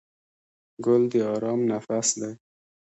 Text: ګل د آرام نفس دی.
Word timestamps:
ګل 0.85 1.03
د 1.11 1.13
آرام 1.33 1.59
نفس 1.71 2.07
دی. 2.19 2.31